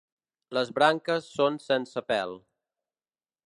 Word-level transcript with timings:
Les 0.57 0.71
branques 0.79 1.29
són 1.35 1.59
sense 1.67 2.05
pèl. 2.13 2.37